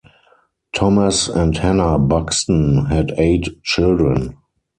Thomas 0.73 1.27
and 1.29 1.55
Hannah 1.55 1.99
Buxton 1.99 2.87
had 2.87 3.13
eight 3.19 3.61
children. 3.61 4.35